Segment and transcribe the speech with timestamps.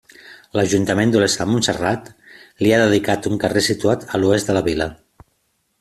[0.59, 2.09] L’ajuntament d’Olesa de Montserrat
[2.65, 4.91] li ha dedicat un carrer situat a l’oest de la vila.